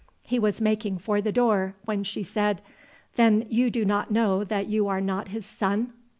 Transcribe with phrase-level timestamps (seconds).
[0.23, 2.63] He was making for the door, when she said,
[3.17, 5.93] "Then you do not know that you are not his son?"